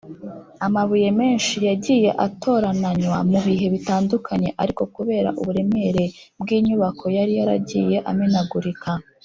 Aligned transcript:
amabuye 0.65 1.09
menshi 1.19 1.55
yagiye 1.69 2.09
atorananywa 2.25 3.17
mu 3.29 3.39
bihe 3.45 3.65
bitandukanye, 3.73 4.49
ariko 4.61 4.81
kubera 4.95 5.29
uburemere 5.39 6.03
bw’inyubako 6.41 7.05
yari 7.17 7.33
yaragiye 7.39 7.97
amenagurika 8.09 8.89